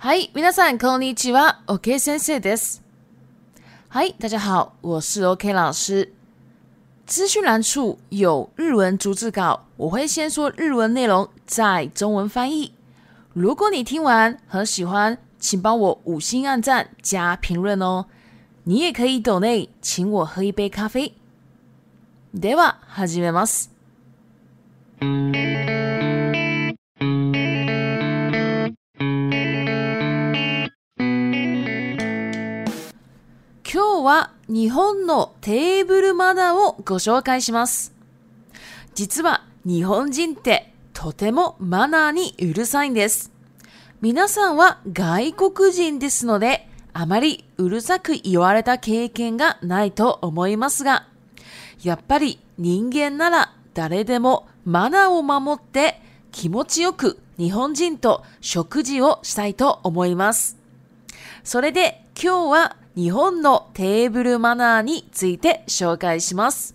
[0.00, 1.60] Hi, みさんこんにちは。
[1.66, 2.84] OK, 先生です。
[3.90, 6.12] i s 大家好，我是 OK 老师。
[7.04, 12.72] 资讯栏处有日文逐字稿，我会先说日文内容，再中文翻译。
[13.32, 18.06] 如果你听完很喜欢，请帮我五星按赞加评论哦。
[18.62, 21.12] 你也可以 d o n 请我喝一杯咖啡。
[22.32, 23.68] では、始めます。
[34.08, 37.92] は日本のテーブルマナーをご紹介します。
[38.94, 43.30] 実は日本人ってとてもマナーにうるさいんです。
[44.00, 51.06] 皆さんは外国人ですので、あまりうるさく言われた経験がないと思いますが、
[51.82, 56.00] やっぱり人間なら誰でもマナーを守って
[56.32, 60.56] 気持ちよく日本人と食事をしたいと思います。
[61.44, 66.74] それで今日は日本のテーブルマナーについて紹介します。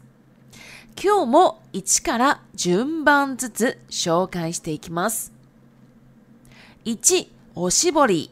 [0.96, 5.34] 今日も1から順番ずつ紹介していきます。
[6.86, 8.32] 1、おしぼり。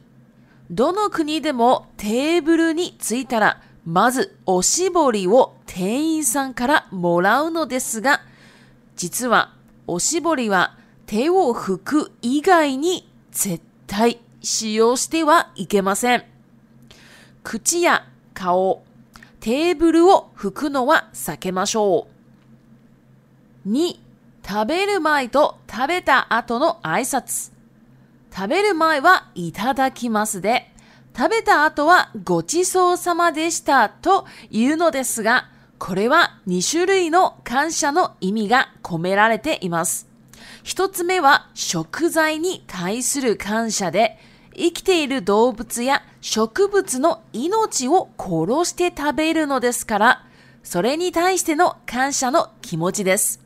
[0.70, 8.22] どの国でもテーブルについたら、まずおしぼりを店員さんからもらうのですが、
[8.95, 9.53] 実は
[9.86, 16.30] おしぼりは手を拭く以外に絶対使用してはいけません。
[17.44, 18.84] 口や顔、
[19.39, 22.08] テーブルを拭くのは避けましょ
[23.66, 23.70] う。
[23.70, 23.95] 2、
[24.48, 27.52] 食べる前と食べた後の挨拶。
[28.33, 30.72] 食べる前はいただきますで、
[31.17, 40.08] 食べた後はごちそうさまでしたというのですが、これは2種類の感謝の意味が込められています。
[40.64, 44.17] 1つ目は食材に対する感謝で、
[44.55, 50.25] 生きている動物や植物の命を殺して食べるのですから、
[50.63, 53.39] それに対しての感謝の気持ちです。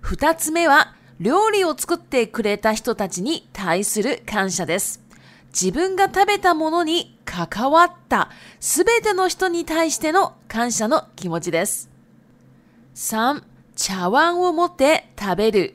[0.00, 5.02] 二つ目は、料理を作ってくれた人たちに対する感謝です。
[5.48, 8.30] 自分が食べたものに関わった
[8.60, 11.90] すべての人に対しての感謝の気持ちです。
[12.94, 13.42] 3、
[13.76, 15.74] 茶碗を持って食べる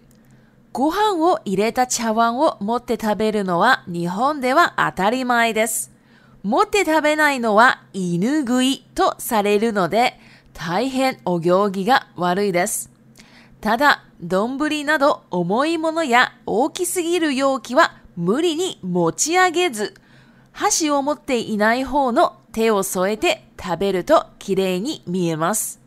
[0.77, 5.89] ご飯を入れた茶碗を持って食べるのは日本では当たり前です。
[6.43, 10.19] 持って食べないのは犬食いとされるので、
[10.51, 12.91] 大変お行儀が悪いです。
[13.61, 19.93] ただ、丼など重いものや大きすぎる容器は無理に持ち上げず、
[20.51, 25.79] 箸を持っていない方の手を添えて食べると綺麗に見えます。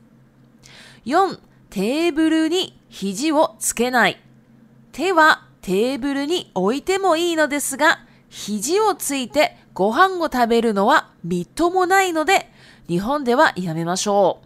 [1.05, 1.39] 4.
[1.69, 4.23] テーブルに肘をつけない。
[4.99, 8.01] 手はテーブルに置いてもいいのですが、
[8.31, 12.51] 肘をついてご飯を食べるのはみっともないので、
[12.89, 14.41] 日本ではやめましょ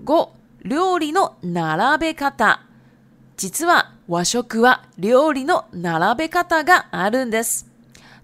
[0.00, 0.04] う。
[0.04, 0.28] 5、
[0.64, 2.62] 料理の並べ方。
[3.36, 7.66] 実は和食は料理の並べ方があるんです。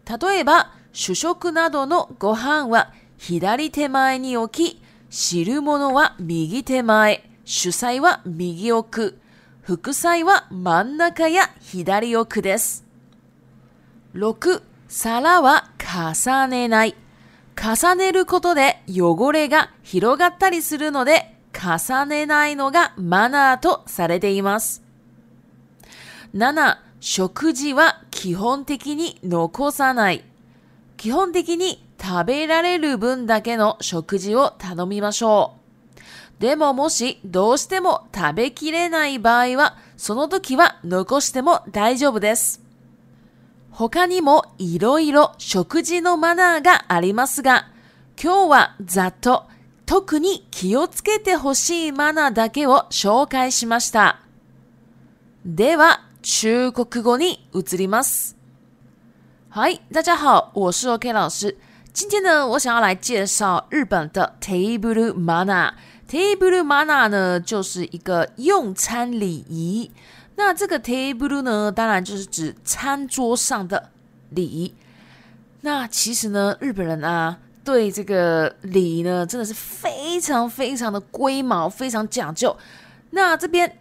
[0.08, 9.19] 例えば、主食などのご飯は左手前に置き、汁物は右手前、主菜は右奥、
[9.76, 12.84] 副菜は真ん中や左奥です。
[14.16, 16.96] 6、皿は重ねない。
[17.54, 24.82] 重ねることで汚れが広がったりするので、重ねないのがマナーとされています。
[26.34, 30.24] 7、食事は基本的に残さない。
[30.96, 35.59] 基本的に食べられる分だけの食事を頼みましょう。
[36.40, 42.62] でももしどうしても食べきれない場合は、その時は残しても大丈夫です。
[43.70, 47.68] 他にも色々食事のマナーがありますが、
[48.20, 49.44] 今日はざっと
[49.84, 54.20] 特に気をつけてほしいマナーだけを紹介しました。
[55.44, 58.34] では、中国語に移ります。
[59.50, 61.54] はい、大家好，我是 OK 老师。
[61.92, 65.89] 今天呢，我想要来介绍日本的テーブルマナー。
[66.10, 69.88] table m a n n e r 呢，就是一个用餐礼仪。
[70.34, 73.90] 那这个 table 呢，当然就是指餐桌上的
[74.30, 74.44] 礼。
[74.44, 74.74] 仪。
[75.60, 82.54] 那其实呢，日本人啊，对这个礼呢，真的是非常非常的龟毛，非常讲究。
[83.10, 83.78] 那这边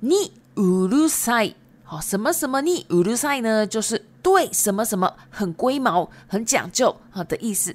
[0.00, 1.54] u s 鲁塞，
[1.84, 7.74] 好，什么什么 u s 鲁塞呢，就是对什么什么很龟毛、很讲究好的意思。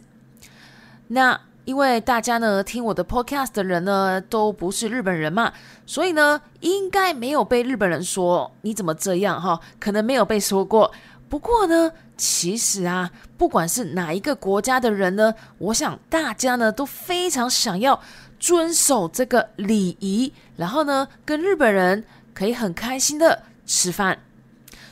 [1.07, 5.51] 那因为大家呢听我的 podcast 的人呢都不是日本人嘛，
[5.85, 10.91] 所以呢应该没有被日本人说你怎么这样哈，可能没有被说过。
[11.29, 17.99] 不过呢，其实啊，不管是哪一个国家的人呢，我想大家呢都非常想要
[18.39, 24.19] 遵守这个礼仪，然后呢跟日本人可以很开心的吃饭。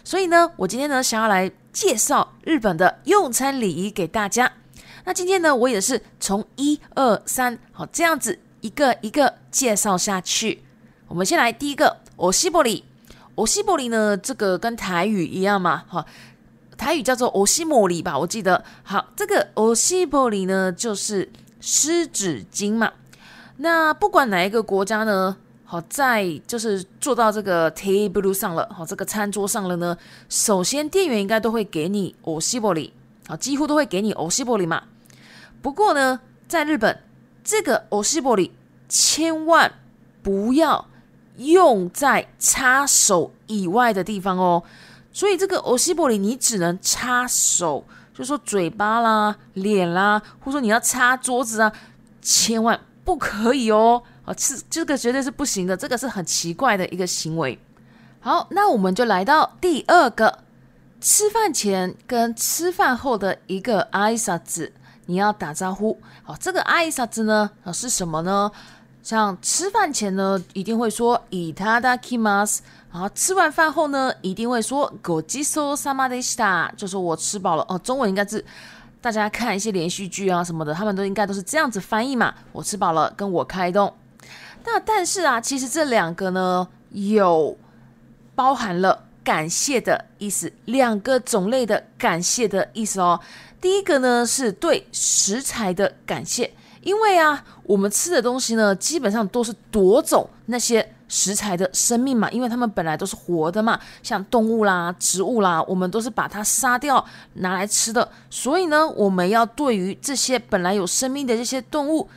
[0.04, 4.54] 所以呢，我今天呢想要来介绍日本的用餐礼仪给大家。
[5.04, 10.62] 那今天呢，我也是从一二三，好这样子一个一个介绍下去。
[11.08, 12.84] 我们先来第一个，欧西伯里。
[13.36, 16.06] 欧西伯里呢，这个跟台语一样嘛，哈，
[16.78, 18.64] 台语叫做欧西莫里吧，我记得。
[18.84, 21.32] 好，这个欧西伯里呢，就是
[21.62, 22.92] 湿纸巾嘛。
[23.58, 29.98] 那不管哪一个国家呢，好，在就是坐到这个 table 上了，好，这个餐桌上了呢，
[30.30, 32.94] 首先店员应该都会给你欧西伯里，
[33.28, 34.84] 好，几乎都会给你欧西伯里嘛。
[35.62, 37.04] 不过呢，在日本，
[37.44, 38.54] 这个欧西博里
[38.90, 39.72] 千万
[40.24, 40.88] 不要
[41.38, 44.64] 用在擦手以外的地方哦。
[45.14, 51.72] 所以，这个欧西博里你只能擦手，就是说嘴巴啦、脸啦，或者说你要擦桌子啊，
[52.22, 54.02] 千万不可以哦。
[54.26, 57.58] 啊，吃这个绝对是不行的，这个是很奇怪的一个行为。
[58.20, 60.44] 好，那我们就来到第二个，
[61.02, 64.72] 吃饭前跟吃饭后的一个挨杀字。
[65.12, 67.52] 你要打招呼，好，这个阿姨啥子呢？
[67.66, 68.50] 啊，是什么呢？
[69.04, 75.76] 像吃饭前呢，一定会说 i t a k i m a s 然后吃完饭后呢，一定会说 g o j i s o
[75.76, 77.78] s a m a d h i t a 就是我吃饱了哦。
[77.80, 78.42] 中文应该是
[79.02, 82.34] 大家看一些连续剧啊什么的，他们都应该都是这样子翻译嘛。
[82.54, 83.94] 我吃饱了，跟我开动。
[84.64, 87.58] 那但是啊，其实这两个呢，有
[88.34, 89.08] 包含了。
[89.24, 93.20] 感谢的意思，两个种类的感谢的意思哦。
[93.60, 96.52] 第一个呢是对食材的感谢，
[96.82, 107.04] 因为啊，我们吃的东西呢，基本上都是夺走那些食材的生命嘛，因为它们本来都是活的嘛，像动物啦、植物啦，我们都是把它杀掉
[107.36, 112.10] 拿来吃的，所以呢，我们要对于这些本来有生命的这些动物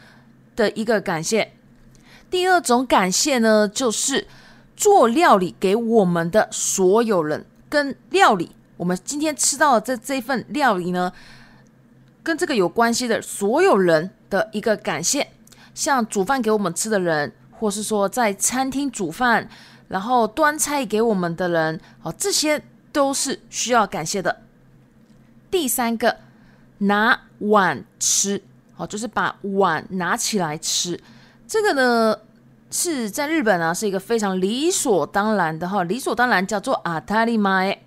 [0.57, 1.53] 的一个感谢。
[2.31, 4.27] 第二种感谢呢，就是。
[4.77, 11.13] 做料理给我们的所有人，跟料理，我们今天吃到的这这份料理呢，
[12.23, 15.29] 跟这个有关系的所有人的一个感谢，
[15.75, 19.49] 像煮饭给我们吃的人，或是说在餐厅煮饭
[19.89, 22.63] 然后端菜给我们的人，哦，这些
[22.93, 24.43] 都是需要感谢的。
[25.51, 26.17] 第三个，
[26.79, 28.43] 拿碗吃，
[28.77, 31.01] 哦，就是把碗拿起来吃，
[31.47, 32.19] 这个呢。
[32.75, 37.79] 是在日本啊，是一个非常理所当然的哈，理所当然叫做阿塔利麦。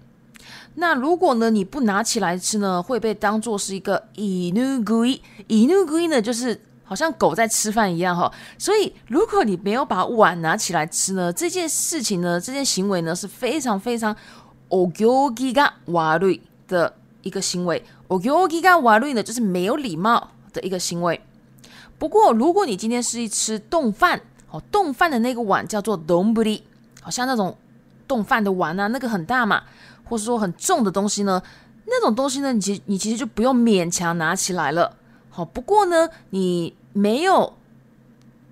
[0.75, 5.21] 那如果呢，你不拿起来吃呢，会被当做是一个伊努龟。
[5.47, 8.31] 伊努龟呢，就是好像狗在吃饭一样哈。
[8.57, 14.15] 所以如果你没有把碗拿起来吃呢，这件事情呢，这件行为呢，是非常非常
[14.69, 16.19] ogogi ga w a r
[16.65, 16.93] 的
[17.23, 17.83] 一个行为。
[18.07, 21.19] ogogi ga w a r 呢，就是没有礼貌的一个行为。
[21.99, 24.21] 不过如果你今天是一吃冻饭。
[24.47, 26.63] 好，冻饭的那个碗叫做 d n m u r i
[27.01, 27.55] 好像那种
[28.07, 29.61] 冻饭的碗啊，那个很大嘛，
[30.05, 31.41] 或是说很重的东西呢，
[31.85, 34.95] 那种东西呢，你其你其实就不用勉强拿起来了。
[35.29, 37.53] 好，不过呢，你没有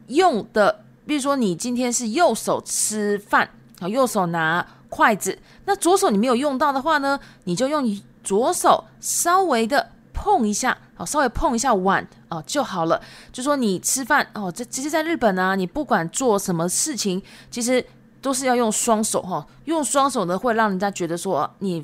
[0.07, 3.49] 用的，比如说你今天是右手吃饭，
[3.79, 7.89] 好，右手拿筷子，那左手你没有用到的话呢，你就用
[8.21, 10.77] 左手稍微的碰一下。
[10.97, 12.99] 哦，稍微碰一下碗啊就好了。
[13.31, 17.21] 就说你吃饭哦，这其实在日本呢，你不管做什么事情，
[17.51, 17.83] 其实
[18.21, 19.45] 都是要用双手哈。
[19.65, 21.83] 用双手呢，会让人家觉得说你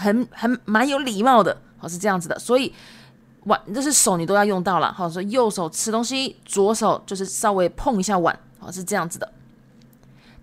[0.00, 1.56] 很很蛮有礼貌的。
[1.80, 2.72] 哦，是这样子的，所以
[3.46, 4.92] 碗就是手你都要用到了。
[4.92, 8.38] 好，说右手吃东西，左手就是稍微碰一下碗。
[8.60, 9.28] 哦，是这样子的。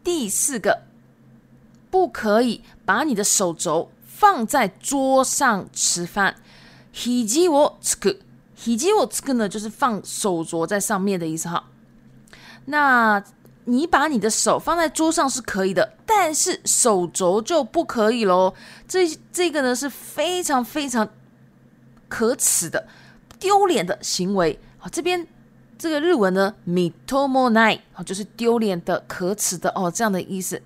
[0.04, 0.82] 第四个，
[1.90, 6.36] 不可以把你的手肘放在桌上吃饭。
[6.92, 8.20] ひじをつ刻，
[8.56, 11.66] ひじをつ刻呢，就是放手镯在上面的意思哈。
[12.66, 13.24] 那
[13.66, 18.54] 你把你的手放在桌上是可以的，但是手镯就不可以喽。
[18.88, 21.08] 这这个呢是非常非常
[22.08, 22.88] 可耻的、
[23.40, 24.60] 丢脸的行为。
[24.80, 25.28] 好，这边
[25.78, 30.62] 这个日文呢，ミトモナイ，哦，就是丢脸的、可耻的哦，这样的意思。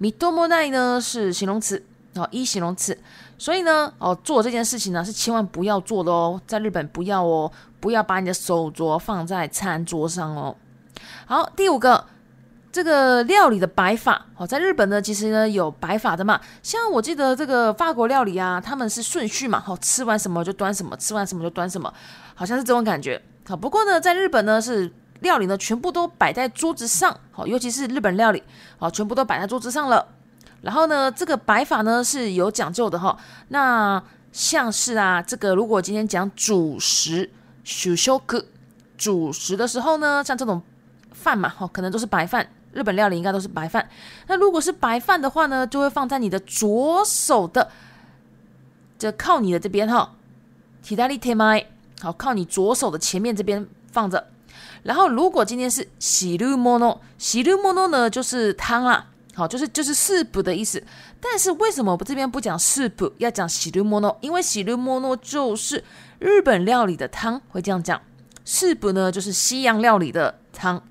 [0.00, 1.82] ミトモナイ呢是形容词，
[2.14, 2.96] 哦，一形容词。
[3.44, 10.56] 所以呢，哦，做这件事情呢是千万不要做的哦，在日本不要哦，不要把你的手镯放在餐桌上哦。
[11.26, 12.02] 好，第五个，
[12.72, 21.92] 这个料理的摆法哦，在日本呢其实呢有摆法的嘛，像我记得这个法国料理啊，他们是顺序嘛，哦，吃完什么就端什么，吃完什么就端什么，
[22.34, 23.20] 好像是这种感觉。
[23.46, 28.42] 好，不过呢，在日本呢是料理呢全部都摆在桌子上，好，尤其是日本料理，
[28.78, 30.06] 好，全部都摆在桌子上了。
[30.64, 33.16] 然后呢，这个摆法呢是有讲究的哈。
[33.48, 34.02] 那
[34.32, 37.30] 像是啊，这个如果今天讲主食
[37.64, 38.42] s h u s h o k
[38.96, 40.60] 主食的时候呢，像这种
[41.12, 42.48] 饭嘛，哈，可能都是白饭。
[42.72, 43.86] 日本料理应该都是白饭。
[44.26, 47.70] 那如果是白饭的话呢，就会放在你的左手的，
[48.98, 50.14] 就靠你的这边哈
[50.82, 51.66] 提大力 a 麦，i a
[52.00, 54.28] 好，靠你左手的前面这边放着。
[54.82, 59.08] 然后如果今天是喜 h i r u m o n o 呢就是汤啦。
[59.34, 60.82] 好，就是就是四补的意思，
[61.20, 64.16] 但是为什么我们这边不讲四补，要讲喜绿莫诺？
[64.20, 65.82] 因为喜绿莫诺就是
[66.20, 68.00] 日本料理的汤，会这样讲。
[68.44, 70.82] 四补呢，就是西洋料理的汤。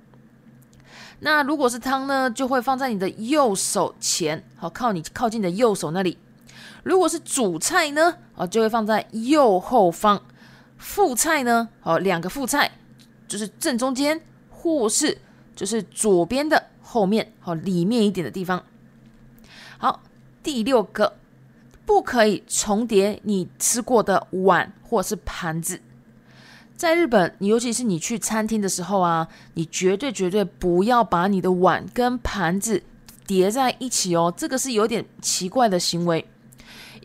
[1.19, 6.17] 那如果是汤呢，就会放在你的右手前，好，靠你靠近你的右手那里。
[6.83, 10.21] 如果是主菜呢，哦，就会放在右后方。
[10.77, 12.69] 副菜呢，好，两个副菜
[13.25, 14.19] 就是正中间，
[14.49, 15.17] 或是
[15.55, 16.61] 就是左边的。
[16.83, 18.61] 后面好里面一点的地方，
[19.77, 20.01] 好
[20.43, 21.15] 第六个，
[21.85, 25.79] 不可以重叠你吃过的碗或是盘子。
[26.75, 32.83] 在日本，你尤其是你去餐厅的时候啊，你绝对绝对不要把你的碗跟盘子
[33.25, 34.31] 叠在一起哦。
[34.35, 36.27] 这个是有点奇怪的行为，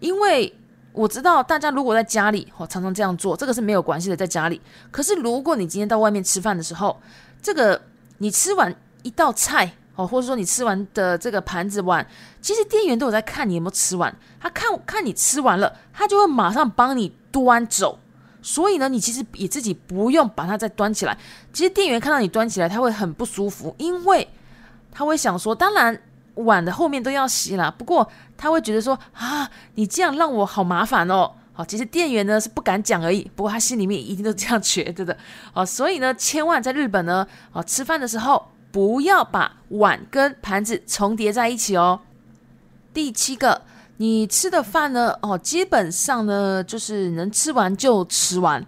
[0.00, 0.52] 因为
[0.92, 4.61] 我知道大家如果在家里哦常常这样做，这个是没有关系的，在家里。
[4.90, 7.00] 可是如果你今天到外面吃饭的时候，
[7.40, 7.80] 这个
[8.18, 8.75] 你吃完。
[9.09, 12.07] 一道菜哦，或者说你吃完的这个盘子碗，
[12.43, 14.15] 其实店员都有在看你有没有吃完。
[14.38, 17.99] 他看看你吃完了，他就会马上帮你端走。
[18.43, 21.17] 所以呢，你其实也自己不用把它再端起来。
[21.55, 24.29] 其实店员看到你端起来，他会很不舒服，因为
[24.93, 25.99] 他会想说：当然
[26.35, 27.71] 碗的后面都要洗啦。
[27.77, 31.33] 不过他会觉得说：啊，你这样让我好麻烦哦。
[31.55, 35.17] 好，其实店员呢是不敢讲而已，不过他心里面一定都这样觉得的。
[35.55, 38.43] 哦，所以呢，千万在日本呢啊吃饭的时候。
[38.78, 41.99] 不要把碗跟盘子重叠在一起哦。
[42.94, 43.62] 第七个，
[43.97, 45.12] 你吃的饭呢？
[45.20, 48.64] 哦，基本上呢，就是能吃完就吃完。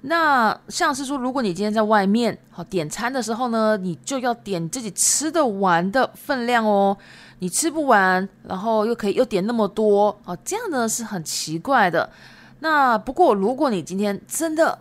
[0.00, 6.96] 那像是说，如果你今天在外面，好点餐的时候呢，你就要点自己吃的完的分量哦。
[7.38, 12.10] 你吃不完，然后又可以又点那么多，哦，这样呢是很奇怪的。
[12.58, 14.76] 那不过，如果你今天真的，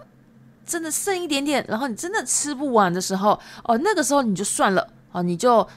[0.70, 5.68] 真的剩一点点，然后你真的吃不完的时候，哦，那个时候你就算了哦，你就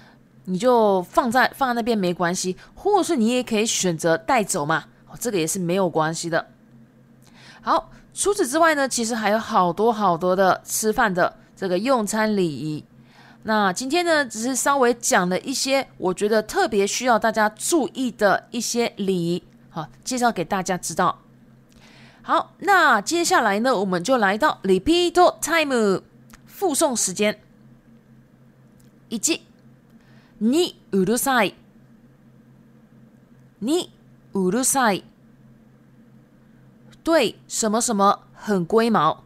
[0.44, 6.46] 你就放在放在那边没关系，或者是你也可以选择带走嘛，哦，这个也是没有关系的。
[7.62, 12.84] 好，除此之外呢，其实还有好多好多的吃饭的这个用餐礼仪。
[13.44, 21.21] 那今天呢，只是稍微讲了一些我觉得特别需要大家注意的一些礼仪，好，介绍给大家知道。
[22.24, 26.02] 好，那接下来呢，我们就来到 repeat time
[26.46, 27.40] 复诵时间。
[29.08, 29.42] 一记，
[30.38, 31.52] 你乌鲁塞，
[33.58, 33.90] 你
[34.32, 35.02] るさい。
[37.04, 39.24] 对什么什么很龟毛，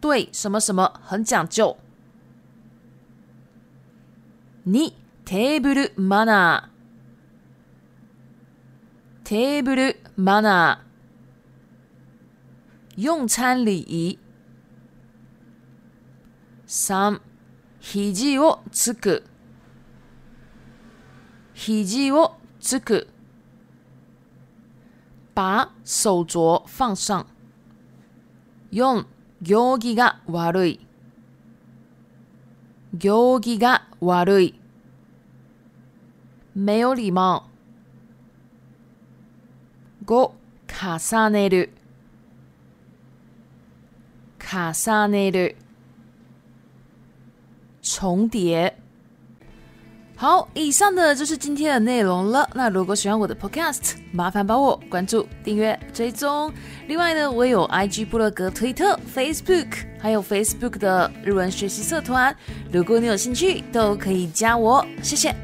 [0.00, 1.78] 对什么什么很讲究。
[4.64, 6.64] 你 t ー b l マ m a
[9.24, 10.78] n ーブル t ナ b l m a n
[12.96, 14.18] 用餐礼儀
[16.66, 17.18] 三、
[17.80, 19.24] 肘をつく
[21.54, 23.08] 肘をつく
[25.34, 27.26] 把手镯放上
[28.70, 29.06] 四、
[29.40, 30.86] 行儀が悪い
[32.92, 34.60] 行儀が悪い
[36.54, 37.44] 没有礼貌
[40.04, 40.34] 五、
[40.66, 41.72] 重ねる
[44.52, 45.50] 卡萨内的
[47.80, 48.76] 重叠。
[50.14, 52.46] 好，以上的就是今天的内容了。
[52.54, 56.52] 那如果喜欢我的 podcast，麻烦帮我关注、订阅、追踪。
[56.86, 62.36] 另外呢，我有 IG 布落格、推特、Facebook，还有 Facebook 的日文学习社团。
[62.70, 64.84] 如果你有兴趣，都可以加我。
[65.02, 65.34] 谢谢。